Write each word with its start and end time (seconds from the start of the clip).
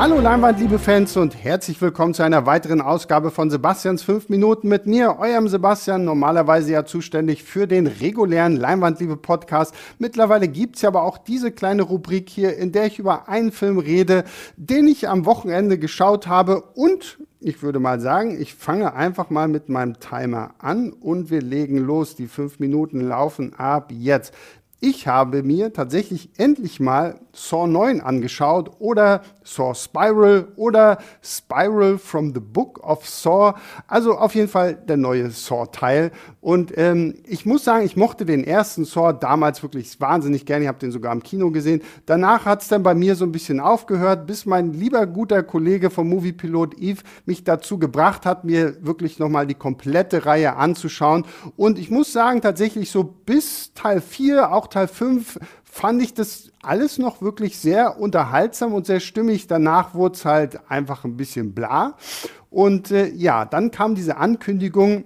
Hallo 0.00 0.18
Leinwand, 0.18 0.58
liebe 0.58 0.78
Fans 0.78 1.14
und 1.18 1.44
herzlich 1.44 1.78
willkommen 1.82 2.14
zu 2.14 2.22
einer 2.22 2.46
weiteren 2.46 2.80
Ausgabe 2.80 3.30
von 3.30 3.50
Sebastians 3.50 4.02
5 4.02 4.30
Minuten 4.30 4.66
mit 4.66 4.86
mir, 4.86 5.18
eurem 5.18 5.46
Sebastian, 5.46 6.06
normalerweise 6.06 6.72
ja 6.72 6.86
zuständig 6.86 7.44
für 7.44 7.66
den 7.66 7.86
regulären 7.86 8.56
Leinwandliebe 8.56 9.18
Podcast. 9.18 9.74
Mittlerweile 9.98 10.48
gibt's 10.48 10.80
ja 10.80 10.88
aber 10.88 11.02
auch 11.02 11.18
diese 11.18 11.52
kleine 11.52 11.82
Rubrik 11.82 12.30
hier, 12.30 12.56
in 12.56 12.72
der 12.72 12.86
ich 12.86 12.98
über 12.98 13.28
einen 13.28 13.52
Film 13.52 13.78
rede, 13.78 14.24
den 14.56 14.88
ich 14.88 15.06
am 15.06 15.26
Wochenende 15.26 15.78
geschaut 15.78 16.26
habe 16.26 16.62
und 16.62 17.18
ich 17.42 17.62
würde 17.62 17.80
mal 17.80 18.00
sagen, 18.00 18.38
ich 18.38 18.54
fange 18.54 18.92
einfach 18.92 19.30
mal 19.30 19.48
mit 19.48 19.70
meinem 19.70 19.98
Timer 19.98 20.54
an 20.58 20.92
und 20.92 21.30
wir 21.30 21.40
legen 21.40 21.78
los. 21.78 22.14
Die 22.14 22.26
fünf 22.26 22.58
Minuten 22.58 23.00
laufen 23.00 23.54
ab 23.54 23.90
jetzt. 23.90 24.34
Ich 24.82 25.06
habe 25.06 25.42
mir 25.42 25.74
tatsächlich 25.74 26.30
endlich 26.38 26.80
mal 26.80 27.20
Saw 27.34 27.66
9 27.66 28.00
angeschaut 28.00 28.70
oder 28.78 29.20
Saw 29.44 29.74
Spiral 29.74 30.48
oder 30.56 30.98
Spiral 31.22 31.98
from 31.98 32.32
the 32.32 32.40
Book 32.40 32.82
of 32.82 33.06
Saw. 33.06 33.54
Also 33.86 34.16
auf 34.16 34.34
jeden 34.34 34.48
Fall 34.48 34.74
der 34.74 34.96
neue 34.96 35.30
Saw-Teil. 35.30 36.12
Und 36.40 36.72
ähm, 36.78 37.14
ich 37.26 37.44
muss 37.44 37.64
sagen, 37.64 37.84
ich 37.84 37.96
mochte 37.96 38.24
den 38.24 38.42
ersten 38.42 38.86
Saw 38.86 39.12
damals 39.12 39.62
wirklich 39.62 40.00
wahnsinnig 40.00 40.46
gerne. 40.46 40.64
Ich 40.64 40.68
habe 40.68 40.78
den 40.78 40.92
sogar 40.92 41.12
im 41.12 41.22
Kino 41.22 41.50
gesehen. 41.50 41.82
Danach 42.06 42.46
hat 42.46 42.62
es 42.62 42.68
dann 42.68 42.82
bei 42.82 42.94
mir 42.94 43.16
so 43.16 43.26
ein 43.26 43.32
bisschen 43.32 43.60
aufgehört, 43.60 44.26
bis 44.26 44.46
mein 44.46 44.72
lieber 44.72 45.06
guter 45.06 45.42
Kollege 45.42 45.90
vom 45.90 46.08
Moviepilot 46.08 46.78
Eve 46.78 47.02
mich 47.26 47.44
dazu 47.44 47.78
gebracht 47.78 48.24
hat, 48.24 48.44
mir 48.44 48.82
wirklich 48.84 49.18
nochmal 49.18 49.46
die 49.46 49.54
komplette 49.54 50.24
Reihe 50.24 50.56
anzuschauen. 50.56 51.26
Und 51.56 51.78
ich 51.78 51.90
muss 51.90 52.12
sagen, 52.12 52.40
tatsächlich 52.40 52.90
so 52.90 53.04
bis 53.04 53.74
Teil 53.74 54.00
4, 54.00 54.52
auch 54.52 54.69
Teil 54.70 54.88
5, 54.88 55.38
fand 55.64 56.02
ich 56.02 56.14
das 56.14 56.50
alles 56.62 56.98
noch 56.98 57.22
wirklich 57.22 57.58
sehr 57.58 58.00
unterhaltsam 58.00 58.74
und 58.74 58.86
sehr 58.86 59.00
stimmig. 59.00 59.46
Danach 59.46 59.94
wurde 59.94 60.14
es 60.14 60.24
halt 60.24 60.70
einfach 60.70 61.04
ein 61.04 61.16
bisschen 61.16 61.54
bla. 61.54 61.96
Und 62.50 62.90
äh, 62.90 63.08
ja, 63.08 63.44
dann 63.44 63.70
kam 63.70 63.94
diese 63.94 64.16
Ankündigung, 64.16 65.04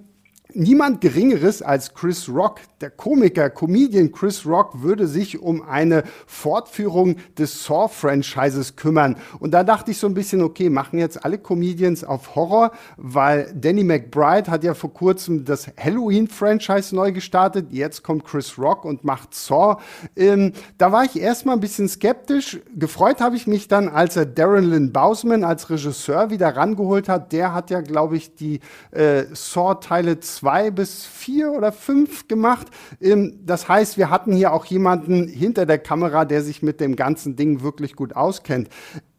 niemand 0.55 1.01
Geringeres 1.01 1.63
als 1.63 1.95
Chris 1.95 2.29
Rock, 2.29 2.61
der 2.81 2.91
Komiker, 2.91 3.51
Comedian 3.51 4.13
Chris 4.13 4.47
Rock, 4.47 4.83
würde 4.83 5.07
sich 5.07 5.41
um 5.41 5.63
eine 5.63 6.05
Fortführung 6.27 7.17
des 7.39 7.65
Saw-Franchises 7.65 8.77
kümmern. 8.77 9.17
Und 9.41 9.53
da 9.53 9.65
dachte 9.65 9.91
ich 9.91 9.99
so 9.99 10.07
ein 10.07 10.15
bisschen, 10.15 10.43
okay, 10.43 10.71
machen 10.71 10.99
jetzt 10.99 11.25
alle 11.25 11.39
Comedians 11.39 12.05
auf 12.05 12.35
Horror, 12.35 12.73
weil 12.97 13.53
Danny 13.55 13.85
McBride 13.85 14.51
hat 14.51 14.65
ja 14.65 14.75
vor 14.75 14.93
kurzem 14.93 15.45
das 15.45 15.69
Halloween-Franchise 15.79 16.95
neu 16.95 17.13
gestartet. 17.13 17.69
Jetzt 17.71 18.03
kommt 18.03 18.25
Chris 18.25 18.59
Rock 18.59 18.85
und 18.85 19.05
macht 19.05 19.35
Saw. 19.35 19.81
Ähm, 20.17 20.53
da 20.79 20.93
war 20.93 21.05
ich 21.05 21.19
erstmal 21.21 21.57
ein 21.57 21.61
bisschen 21.61 21.89
skeptisch. 21.89 22.61
Gefreut 22.77 23.21
habe 23.21 23.37
ich 23.37 23.47
mich 23.47 23.69
dann, 23.69 23.89
als 23.89 24.17
er 24.17 24.27
Darren 24.27 24.65
Lynn 24.65 24.93
Bousman 24.93 25.45
als 25.45 25.71
Regisseur 25.71 26.31
wieder 26.31 26.57
rangeholt 26.57 27.09
hat. 27.09 27.33
Der 27.33 27.55
hat 27.55 27.71
ja, 27.71 27.81
glaube 27.81 28.17
ich, 28.17 28.35
die 28.35 28.61
äh, 28.91 29.25
Saw-Teile 29.33 30.21
2 30.21 30.44
zwei 30.45 30.71
bis 30.71 31.07
vier 31.07 31.53
oder 31.53 31.73
fünf 31.73 32.29
gemacht. 32.29 32.67
Ähm, 33.01 33.41
das 33.47 33.67
heißt, 33.67 33.97
wir 33.97 34.11
hatten 34.11 34.35
hier 34.35 34.53
auch 34.53 34.67
jemanden 34.67 35.27
hinter 35.27 35.65
der 35.65 35.79
Kamera, 35.79 36.27
der 36.27 36.43
sich 36.43 36.63
mit 36.63 36.81
dem 36.81 36.97
ganzen 36.97 37.35
Ding 37.35 37.63
wirklich 37.63 37.97
gut 37.97 38.15
auskennt 38.15 38.69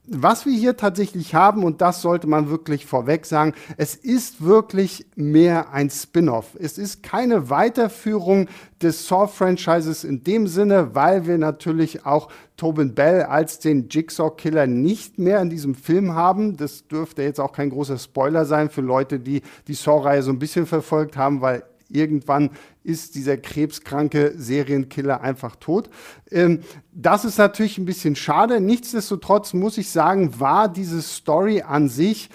was 0.08 0.46
wir 0.46 0.54
hier 0.54 0.78
tatsächlich 0.78 1.36
haben, 1.36 1.64
und 1.64 1.82
das 1.82 2.02
sollte 2.02 2.28
man 2.28 2.50
wirklich 2.50 2.86
vorweg 2.86 3.26
sagen, 3.26 3.54
es 3.78 3.96
ist 3.96 4.44
wirklich 4.44 5.06
mehr 5.16 5.72
ein 5.72 5.90
Spin-off. 5.90 6.56
Es 6.60 6.78
ist 6.78 7.04
keine 7.04 7.50
Weiterführung 7.50 8.48
des 8.82 9.08
Saw-Franchises 9.08 10.04
in 10.04 10.24
dem 10.24 10.48
Sinne, 10.48 10.94
weil 10.94 11.26
wir 11.26 11.38
natürlich 11.38 12.06
auch 12.06 12.30
Tobin 12.58 12.94
Bell 12.94 13.24
als 13.24 13.60
den 13.60 13.90
Jigsaw-Killer 13.90 14.68
nicht 14.68 15.18
mehr 15.18 15.42
in 15.42 15.50
diesem 15.50 15.76
Film 15.76 16.14
haben. 16.14 16.58
Das 16.58 16.88
dürfte 16.88 17.24
jetzt 17.24 17.40
auch 17.40 17.52
kein 17.52 17.70
großer 17.70 17.98
Spoiler 17.98 18.46
sein 18.46 18.70
für 18.70 18.82
Leute, 18.82 19.20
die 19.20 19.42
die 19.68 19.74
Saw-Reihe 19.74 20.24
so 20.24 20.32
ein 20.32 20.40
bisschen 20.40 20.66
verfolgt 20.66 21.18
haben, 21.18 21.42
weil 21.42 21.64
irgendwann 21.90 22.52
ist 22.84 23.16
dieser 23.16 23.38
krebskranke 23.38 24.34
Serienkiller 24.38 25.22
einfach 25.22 25.56
tot. 25.56 25.90
Ähm, 26.32 26.62
das 26.92 27.26
ist 27.26 27.38
natürlich 27.38 27.78
ein 27.78 27.86
bisschen 27.86 28.16
schade. 28.16 28.60
Nichtsdestotrotz 28.60 29.54
muss 29.54 29.78
ich 29.78 29.90
sagen, 29.90 30.40
war 30.40 30.68
diese 30.70 31.02
Story 31.02 31.62
an 31.62 31.90
sich 31.90 32.30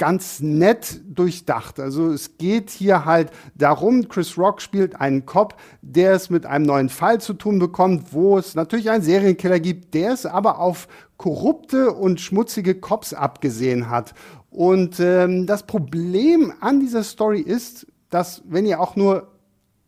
ganz 0.00 0.40
nett 0.40 1.02
durchdacht. 1.04 1.78
Also 1.78 2.10
es 2.10 2.38
geht 2.38 2.70
hier 2.70 3.04
halt 3.04 3.30
darum, 3.54 4.08
Chris 4.08 4.38
Rock 4.38 4.62
spielt 4.62 4.98
einen 4.98 5.26
Cop, 5.26 5.56
der 5.82 6.14
es 6.14 6.30
mit 6.30 6.46
einem 6.46 6.64
neuen 6.64 6.88
Fall 6.88 7.20
zu 7.20 7.34
tun 7.34 7.58
bekommt, 7.58 8.14
wo 8.14 8.38
es 8.38 8.54
natürlich 8.54 8.88
einen 8.88 9.02
Serienkiller 9.02 9.60
gibt, 9.60 9.92
der 9.92 10.12
es 10.14 10.24
aber 10.24 10.58
auf 10.58 10.88
korrupte 11.18 11.92
und 11.92 12.18
schmutzige 12.18 12.76
Cops 12.76 13.12
abgesehen 13.12 13.90
hat. 13.90 14.14
Und 14.48 14.98
ähm, 15.00 15.46
das 15.46 15.66
Problem 15.66 16.54
an 16.60 16.80
dieser 16.80 17.04
Story 17.04 17.40
ist, 17.40 17.86
dass 18.10 18.42
wenn 18.46 18.66
ihr 18.66 18.80
auch 18.80 18.96
nur 18.96 19.28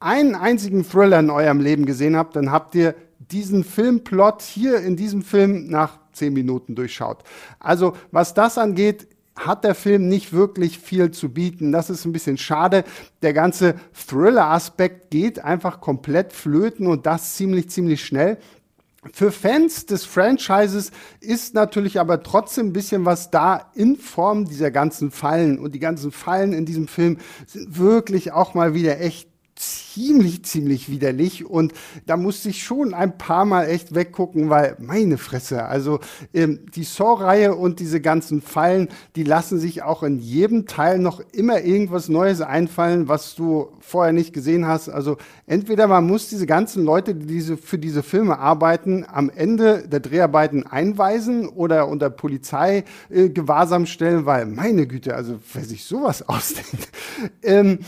einen 0.00 0.34
einzigen 0.34 0.84
Thriller 0.84 1.20
in 1.20 1.30
eurem 1.30 1.60
Leben 1.60 1.86
gesehen 1.86 2.16
habt, 2.16 2.36
dann 2.36 2.50
habt 2.50 2.74
ihr 2.74 2.94
diesen 3.18 3.64
Filmplot 3.64 4.42
hier 4.42 4.80
in 4.80 4.96
diesem 4.96 5.22
Film 5.22 5.66
nach 5.68 5.98
zehn 6.12 6.32
Minuten 6.32 6.74
durchschaut. 6.74 7.22
Also 7.58 7.94
was 8.10 8.34
das 8.34 8.58
angeht, 8.58 9.08
hat 9.36 9.64
der 9.64 9.74
Film 9.74 10.08
nicht 10.08 10.32
wirklich 10.32 10.78
viel 10.78 11.10
zu 11.10 11.30
bieten. 11.30 11.72
Das 11.72 11.88
ist 11.88 12.04
ein 12.04 12.12
bisschen 12.12 12.36
schade. 12.36 12.84
Der 13.22 13.32
ganze 13.32 13.76
Thriller-Aspekt 13.94 15.10
geht 15.10 15.42
einfach 15.42 15.80
komplett 15.80 16.32
flöten 16.32 16.86
und 16.86 17.06
das 17.06 17.36
ziemlich, 17.36 17.70
ziemlich 17.70 18.04
schnell. 18.04 18.38
Für 19.10 19.32
Fans 19.32 19.86
des 19.86 20.04
Franchises 20.04 20.92
ist 21.18 21.54
natürlich 21.54 21.98
aber 21.98 22.22
trotzdem 22.22 22.68
ein 22.68 22.72
bisschen 22.72 23.04
was 23.04 23.32
da 23.32 23.72
in 23.74 23.96
Form 23.96 24.44
dieser 24.44 24.70
ganzen 24.70 25.10
Fallen. 25.10 25.58
Und 25.58 25.74
die 25.74 25.80
ganzen 25.80 26.12
Fallen 26.12 26.52
in 26.52 26.66
diesem 26.66 26.86
Film 26.86 27.18
sind 27.46 27.76
wirklich 27.78 28.30
auch 28.30 28.54
mal 28.54 28.74
wieder 28.74 29.00
echt 29.00 29.31
ziemlich, 29.62 30.44
ziemlich 30.44 30.88
widerlich. 30.88 31.44
Und 31.44 31.72
da 32.06 32.16
musste 32.16 32.48
ich 32.48 32.62
schon 32.62 32.94
ein 32.94 33.18
paar 33.18 33.44
Mal 33.44 33.68
echt 33.68 33.94
weggucken, 33.94 34.50
weil 34.50 34.76
meine 34.80 35.18
Fresse, 35.18 35.64
also 35.64 36.00
ähm, 36.34 36.60
die 36.74 36.84
Saw-Reihe 36.84 37.54
und 37.54 37.78
diese 37.80 38.00
ganzen 38.00 38.42
Fallen, 38.42 38.88
die 39.16 39.22
lassen 39.22 39.58
sich 39.58 39.82
auch 39.82 40.02
in 40.02 40.18
jedem 40.18 40.66
Teil 40.66 40.98
noch 40.98 41.20
immer 41.32 41.62
irgendwas 41.62 42.08
Neues 42.08 42.40
einfallen, 42.40 43.08
was 43.08 43.34
du 43.34 43.68
vorher 43.80 44.12
nicht 44.12 44.32
gesehen 44.32 44.66
hast. 44.66 44.88
Also 44.88 45.18
entweder 45.46 45.86
man 45.86 46.06
muss 46.06 46.28
diese 46.28 46.46
ganzen 46.46 46.84
Leute, 46.84 47.14
die 47.14 47.26
diese, 47.26 47.56
für 47.56 47.78
diese 47.78 48.02
Filme 48.02 48.38
arbeiten, 48.38 49.04
am 49.06 49.30
Ende 49.30 49.86
der 49.86 50.00
Dreharbeiten 50.00 50.66
einweisen 50.66 51.48
oder 51.48 51.88
unter 51.88 52.10
Polizeigewahrsam 52.10 53.84
äh, 53.84 53.86
stellen, 53.86 54.26
weil 54.26 54.46
meine 54.46 54.86
Güte, 54.86 55.14
also 55.14 55.38
wer 55.52 55.64
sich 55.64 55.84
sowas 55.84 56.22
ausdenkt. 56.28 56.88
ähm, 57.42 57.80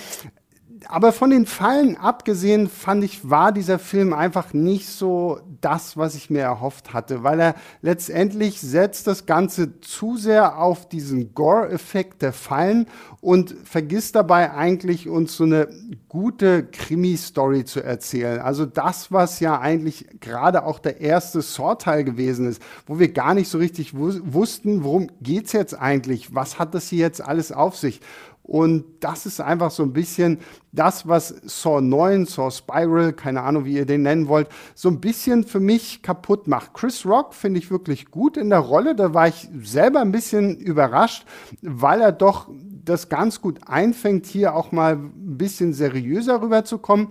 aber 0.88 1.12
von 1.12 1.30
den 1.30 1.46
Fallen 1.46 1.96
abgesehen, 1.96 2.68
fand 2.68 3.04
ich, 3.04 3.28
war 3.28 3.52
dieser 3.52 3.78
Film 3.78 4.12
einfach 4.12 4.52
nicht 4.52 4.88
so 4.88 5.40
das, 5.60 5.96
was 5.96 6.14
ich 6.14 6.30
mir 6.30 6.42
erhofft 6.42 6.92
hatte, 6.92 7.22
weil 7.22 7.40
er 7.40 7.54
letztendlich 7.82 8.60
setzt 8.60 9.06
das 9.06 9.26
Ganze 9.26 9.80
zu 9.80 10.16
sehr 10.16 10.58
auf 10.58 10.88
diesen 10.88 11.34
Gore-Effekt 11.34 12.22
der 12.22 12.32
Fallen 12.32 12.86
und 13.20 13.54
vergisst 13.64 14.14
dabei 14.14 14.52
eigentlich 14.52 15.08
uns 15.08 15.36
so 15.36 15.44
eine 15.44 15.68
gute 16.08 16.64
Krimi-Story 16.64 17.64
zu 17.64 17.82
erzählen. 17.82 18.40
Also 18.40 18.66
das, 18.66 19.10
was 19.10 19.40
ja 19.40 19.58
eigentlich 19.58 20.06
gerade 20.20 20.64
auch 20.64 20.78
der 20.78 21.00
erste 21.00 21.42
Saw-Teil 21.42 22.04
gewesen 22.04 22.48
ist, 22.48 22.62
wo 22.86 22.98
wir 22.98 23.12
gar 23.12 23.34
nicht 23.34 23.48
so 23.48 23.58
richtig 23.58 23.94
wussten, 23.96 24.84
worum 24.84 25.08
geht's 25.20 25.52
jetzt 25.52 25.74
eigentlich? 25.74 26.34
Was 26.34 26.58
hat 26.58 26.74
das 26.74 26.88
hier 26.88 27.00
jetzt 27.00 27.20
alles 27.20 27.52
auf 27.52 27.76
sich? 27.76 28.00
Und 28.44 28.84
das 29.00 29.24
ist 29.24 29.40
einfach 29.40 29.70
so 29.70 29.82
ein 29.82 29.94
bisschen 29.94 30.38
das, 30.70 31.08
was 31.08 31.28
Saw 31.44 31.80
9, 31.80 32.26
Saw 32.26 32.50
Spiral, 32.50 33.14
keine 33.14 33.40
Ahnung, 33.40 33.64
wie 33.64 33.72
ihr 33.72 33.86
den 33.86 34.02
nennen 34.02 34.28
wollt, 34.28 34.48
so 34.74 34.90
ein 34.90 35.00
bisschen 35.00 35.44
für 35.44 35.60
mich 35.60 36.02
kaputt 36.02 36.46
macht. 36.46 36.74
Chris 36.74 37.06
Rock 37.06 37.32
finde 37.32 37.58
ich 37.58 37.70
wirklich 37.70 38.10
gut 38.10 38.36
in 38.36 38.50
der 38.50 38.58
Rolle. 38.58 38.94
Da 38.94 39.14
war 39.14 39.28
ich 39.28 39.48
selber 39.62 40.00
ein 40.00 40.12
bisschen 40.12 40.58
überrascht, 40.58 41.24
weil 41.62 42.02
er 42.02 42.12
doch 42.12 42.50
das 42.84 43.08
ganz 43.08 43.40
gut 43.40 43.60
einfängt, 43.66 44.26
hier 44.26 44.54
auch 44.54 44.72
mal 44.72 44.96
ein 44.96 45.38
bisschen 45.38 45.72
seriöser 45.72 46.42
rüberzukommen. 46.42 47.08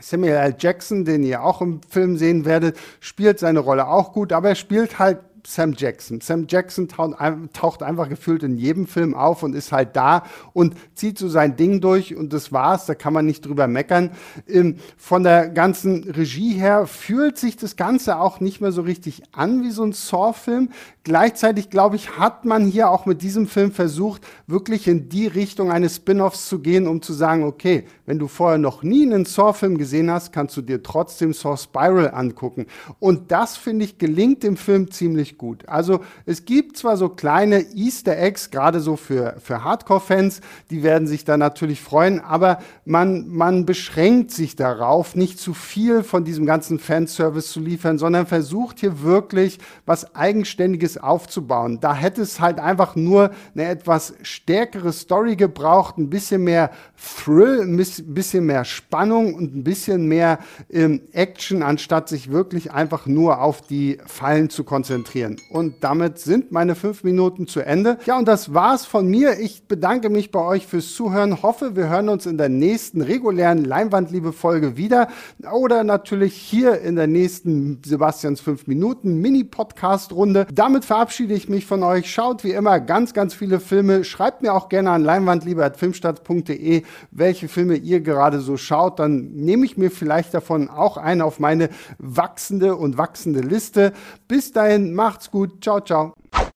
Samuel 0.00 0.34
L. 0.34 0.56
Jackson, 0.56 1.04
den 1.04 1.24
ihr 1.24 1.42
auch 1.42 1.60
im 1.60 1.80
Film 1.88 2.16
sehen 2.16 2.44
werdet, 2.44 2.78
spielt 3.00 3.40
seine 3.40 3.58
Rolle 3.58 3.88
auch 3.88 4.12
gut, 4.12 4.32
aber 4.32 4.50
er 4.50 4.54
spielt 4.54 5.00
halt 5.00 5.18
Sam 5.46 5.74
Jackson. 5.76 6.20
Sam 6.20 6.46
Jackson 6.48 6.88
taucht, 6.88 7.82
einfach 7.82 8.08
gefühlt 8.08 8.42
in 8.42 8.56
jedem 8.56 8.86
Film 8.86 9.14
auf 9.14 9.42
und 9.42 9.54
ist 9.54 9.72
halt 9.72 9.96
da 9.96 10.24
und 10.52 10.74
zieht 10.94 11.18
so 11.18 11.28
sein 11.28 11.56
Ding 11.56 11.80
durch 11.80 12.16
und 12.16 12.32
das 12.32 12.52
war's. 12.52 12.86
Da 12.86 12.94
kann 12.94 13.12
man 13.12 13.26
nicht 13.26 13.46
drüber 13.46 13.66
meckern. 13.66 14.10
Ähm, 14.48 14.76
von 14.96 15.22
der 15.22 15.48
ganzen 15.48 16.04
Regie 16.04 16.54
her 16.54 16.86
fühlt 16.86 17.38
sich 17.38 17.56
das 17.56 17.76
Ganze 17.76 18.18
auch 18.18 18.40
nicht 18.40 18.60
mehr 18.60 18.72
so 18.72 18.82
richtig 18.82 19.22
an 19.32 19.62
wie 19.62 19.70
so 19.70 19.82
ein 19.82 19.92
Saw-Film. 19.92 20.70
Gleichzeitig, 21.02 21.70
glaube 21.70 21.96
ich, 21.96 22.18
hat 22.18 22.44
man 22.44 22.66
hier 22.66 22.90
auch 22.90 23.06
mit 23.06 23.22
diesem 23.22 23.46
Film 23.46 23.72
versucht, 23.72 24.20
wirklich 24.46 24.86
in 24.86 25.08
die 25.08 25.26
Richtung 25.26 25.72
eines 25.72 25.96
Spin-offs 25.96 26.46
zu 26.46 26.58
gehen, 26.58 26.86
um 26.86 27.00
zu 27.00 27.14
sagen, 27.14 27.42
okay, 27.44 27.84
wenn 28.04 28.18
du 28.18 28.28
vorher 28.28 28.58
noch 28.58 28.82
nie 28.82 29.06
einen 29.06 29.24
Saw-Film 29.24 29.78
gesehen 29.78 30.10
hast, 30.10 30.30
kannst 30.30 30.58
du 30.58 30.60
dir 30.60 30.82
trotzdem 30.82 31.32
Saw 31.32 31.56
Spiral 31.56 32.10
angucken. 32.12 32.66
Und 32.98 33.30
das, 33.30 33.56
finde 33.56 33.86
ich, 33.86 33.96
gelingt 33.96 34.42
dem 34.42 34.58
Film 34.58 34.90
ziemlich 34.90 35.38
gut. 35.38 35.66
Also 35.70 36.00
es 36.26 36.44
gibt 36.44 36.76
zwar 36.76 36.98
so 36.98 37.08
kleine 37.08 37.64
Easter 37.74 38.18
Eggs, 38.18 38.50
gerade 38.50 38.80
so 38.80 38.96
für, 38.96 39.36
für 39.42 39.64
Hardcore-Fans, 39.64 40.42
die 40.68 40.82
werden 40.82 41.08
sich 41.08 41.24
da 41.24 41.38
natürlich 41.38 41.80
freuen, 41.80 42.20
aber 42.20 42.58
man, 42.84 43.26
man 43.28 43.64
beschränkt 43.64 44.32
sich 44.32 44.54
darauf, 44.54 45.16
nicht 45.16 45.38
zu 45.38 45.54
viel 45.54 46.02
von 46.02 46.24
diesem 46.24 46.44
ganzen 46.44 46.78
Fanservice 46.78 47.52
zu 47.52 47.60
liefern, 47.60 47.96
sondern 47.96 48.26
versucht 48.26 48.80
hier 48.80 49.00
wirklich 49.00 49.60
was 49.86 50.14
Eigenständiges 50.14 50.89
aufzubauen. 50.98 51.78
Da 51.80 51.94
hätte 51.94 52.22
es 52.22 52.40
halt 52.40 52.58
einfach 52.58 52.96
nur 52.96 53.30
eine 53.54 53.68
etwas 53.68 54.14
stärkere 54.22 54.92
Story 54.92 55.36
gebraucht, 55.36 55.98
ein 55.98 56.10
bisschen 56.10 56.44
mehr 56.44 56.70
Thrill, 56.96 57.62
ein 57.62 57.76
bisschen 57.76 58.46
mehr 58.46 58.64
Spannung 58.64 59.34
und 59.34 59.54
ein 59.54 59.64
bisschen 59.64 60.06
mehr 60.06 60.38
ähm, 60.70 61.02
Action, 61.12 61.62
anstatt 61.62 62.08
sich 62.08 62.30
wirklich 62.30 62.72
einfach 62.72 63.06
nur 63.06 63.40
auf 63.40 63.62
die 63.62 63.98
Fallen 64.06 64.50
zu 64.50 64.64
konzentrieren. 64.64 65.36
Und 65.50 65.82
damit 65.82 66.18
sind 66.18 66.52
meine 66.52 66.74
fünf 66.74 67.04
Minuten 67.04 67.46
zu 67.46 67.60
Ende. 67.60 67.98
Ja, 68.06 68.18
und 68.18 68.28
das 68.28 68.54
war's 68.54 68.86
von 68.86 69.08
mir. 69.08 69.38
Ich 69.40 69.64
bedanke 69.66 70.10
mich 70.10 70.30
bei 70.30 70.40
euch 70.40 70.66
fürs 70.66 70.94
Zuhören. 70.94 71.42
Hoffe, 71.42 71.76
wir 71.76 71.88
hören 71.88 72.08
uns 72.08 72.26
in 72.26 72.38
der 72.38 72.48
nächsten 72.48 73.00
regulären 73.00 73.64
Leinwandliebe-Folge 73.64 74.76
wieder 74.76 75.08
oder 75.52 75.84
natürlich 75.84 76.34
hier 76.34 76.80
in 76.80 76.96
der 76.96 77.06
nächsten 77.06 77.80
Sebastians 77.84 78.40
5 78.40 78.66
Minuten 78.66 79.20
Mini-Podcast-Runde. 79.20 80.46
Damit 80.80 80.86
verabschiede 80.86 81.34
ich 81.34 81.50
mich 81.50 81.66
von 81.66 81.82
euch. 81.82 82.10
Schaut 82.10 82.42
wie 82.42 82.52
immer 82.52 82.80
ganz, 82.80 83.12
ganz 83.12 83.34
viele 83.34 83.60
Filme. 83.60 84.02
Schreibt 84.02 84.40
mir 84.40 84.54
auch 84.54 84.70
gerne 84.70 84.92
an 84.92 85.02
leinwandliebe.filmstadt.de, 85.02 86.84
welche 87.10 87.48
Filme 87.48 87.74
ihr 87.74 88.00
gerade 88.00 88.40
so 88.40 88.56
schaut. 88.56 88.98
Dann 88.98 89.30
nehme 89.34 89.66
ich 89.66 89.76
mir 89.76 89.90
vielleicht 89.90 90.32
davon 90.32 90.70
auch 90.70 90.96
einen 90.96 91.20
auf 91.20 91.38
meine 91.38 91.68
wachsende 91.98 92.76
und 92.76 92.96
wachsende 92.96 93.40
Liste. 93.40 93.92
Bis 94.26 94.52
dahin, 94.52 94.94
macht's 94.94 95.30
gut. 95.30 95.62
Ciao, 95.62 95.80
ciao. 95.80 96.14